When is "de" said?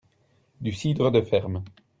1.11-1.21